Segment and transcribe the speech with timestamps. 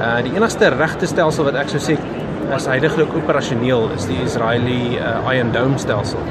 [0.00, 1.98] Uh die enigste regte stelsel wat ek sou sê
[2.56, 6.22] is heidaglik operasioneel is die Israeli uh, Iron Dome stelsel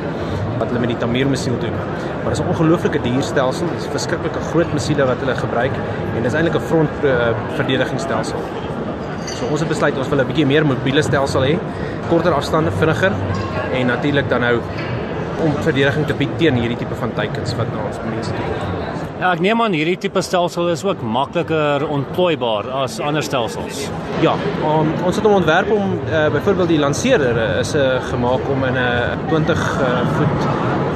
[0.59, 1.75] wat hulle met die Tamir missiel doen.
[2.23, 3.67] Maar dit is 'n ongelooflike duur stelsel.
[3.67, 5.75] Dit is verskriklike groot missiele wat hulle gebruik
[6.15, 8.41] en dit is eintlik 'n front uh, verdedigingsstelsel.
[9.37, 11.57] So ons het besluit ons wil 'n bietjie meer mobiele stelsel hê,
[12.09, 13.11] korter afstande, vinniger
[13.73, 14.55] en natuurlik dan nou
[15.43, 18.98] om verdediging te bied teen hierdie tipe van teikens wat na ons mense kom.
[19.19, 23.81] Ja, ek neem aan hierdie tipe stelsel is ook makliker ontplooibaar as ander stelsels.
[24.23, 28.47] Ja, um, ons het hom ontwerp om uh, byvoorbeeld die lanseerder uh, is uh, gemaak
[28.53, 30.47] om in 'n uh, 20 uh, voet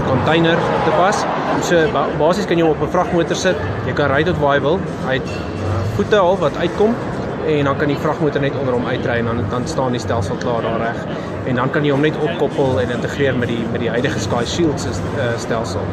[0.07, 0.55] container
[0.85, 1.19] te pas.
[1.67, 3.59] So ba basies kan jy hom op 'n vragmotor sit.
[3.91, 4.79] Jy kan ry tot waar jy wil.
[5.03, 5.29] Hy het
[5.99, 6.95] voete al wat uitkom
[7.45, 10.35] en dan kan die vragmotor net onder hom uitry en dan dan staan die stelsel
[10.39, 11.05] klaar daar reg.
[11.45, 14.45] En dan kan jy hom net opkoppel en integreer met die met die huidige Sky
[14.45, 15.83] Shield uh, stelsel.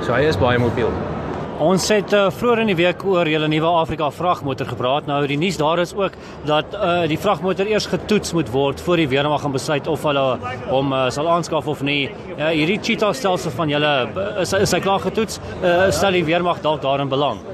[0.00, 1.19] So hy is baie mobiel.
[1.60, 5.04] Ons het uh, vroeër in die week oor julle nuwe Afrika vragmotor gepraat.
[5.10, 6.14] Nou die nuus daar is ook
[6.48, 10.22] dat uh, die vragmotor eers getoets moet word voor die weermag gaan besluit of hulle
[10.70, 12.06] hom uh, sal aanskaf of nie.
[12.38, 13.92] Uh, hierdie cheetah stelsel van julle
[14.40, 15.36] is is hy klaar getoets?
[15.60, 17.44] Uh, stel die weermag dalk daarin belang?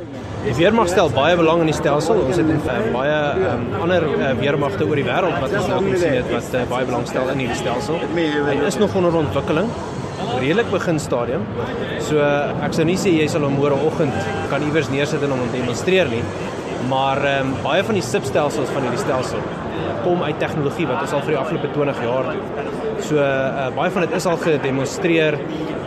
[0.47, 2.23] Die weermag stel baie belang in die stelsel.
[2.29, 6.21] Ons het uh, baie um, ander uh, weermagte oor die wêreld wat ons nou gesien
[6.21, 7.99] het wat uh, baie belang stel in hierdie stelsel.
[8.15, 9.75] Hy is nog onder ontwikkeling
[10.41, 11.45] redelik begin stadium.
[12.01, 12.21] So
[12.65, 14.17] ek sou nie sê jy sal hom môreoggend
[14.51, 16.23] kan iewers neersit en hom demonstreer nie.
[16.91, 19.43] Maar ehm um, baie van die substelsels van hierdie stelsel
[20.05, 22.75] kom uit tegnologie wat ons al vir die afgelope 20 jaar doen.
[23.07, 25.39] So uh, baie van dit is al gedemonstreer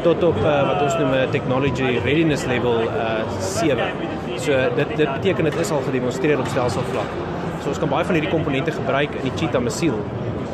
[0.03, 3.89] tot op uh, wat ons noem 'n technology readiness level uh, 7.
[4.37, 7.15] So dit dit beteken dit is al gedemonstreer op stelselvlak.
[7.63, 9.97] So ons kan baie van hierdie komponente gebruik in die Cheetah missiel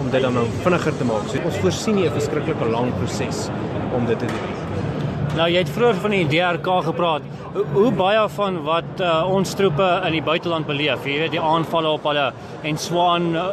[0.05, 1.29] om dit dan nou vinniger te maak.
[1.31, 3.49] So ons voorsien nie 'n verskriklike lang proses
[3.95, 4.65] om dit te doen.
[5.35, 7.21] Nou jy het vroeër van die DRK gepraat.
[7.53, 11.41] Hoe, hoe baie van wat uh, ons troepe in die buiteland beleef, jy weet die
[11.41, 12.31] aanvalle op hulle
[12.63, 13.43] en swaan uh,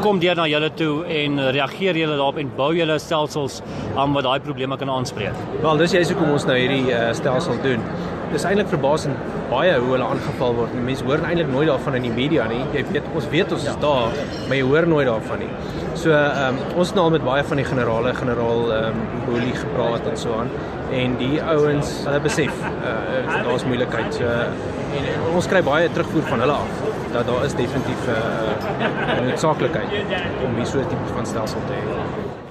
[0.00, 3.62] kom deur na julle toe en reageer julle daarop en bou julle stelsels
[3.96, 5.36] aan wat daai probleme kan aanspreek.
[5.62, 7.84] Wel, dis juist hoekom ons nou hierdie uh, stelsel doen.
[8.32, 9.16] Dis eintlik verbasend
[9.48, 10.72] baie hoe hulle aangeval word.
[10.84, 12.60] Mense hoor eintlik nooit daarvan in die media nie.
[12.76, 14.16] Jy weet ons weet ons is daar,
[14.48, 15.50] maar jy hoor nooit daarvan nie.
[15.98, 19.22] So ehm um, ons het nou al met baie van die generale, generaal ehm um,
[19.28, 20.52] Boelie gepraat en so aan
[20.98, 24.14] en die ouens hulle besef uh, daar's moeilikheid.
[24.14, 28.10] So en, en ons kry baie terugvoer van hulle af dat daar is definitief 'n
[28.10, 29.96] uh, noodsaaklikheid
[30.44, 32.47] om hier so 'n tipe van stelsel te hê.